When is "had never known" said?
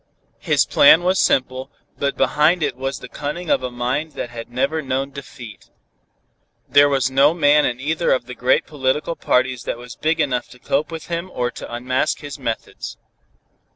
4.31-5.11